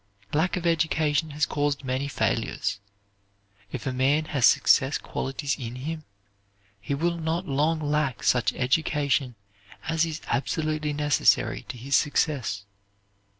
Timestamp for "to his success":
11.69-12.65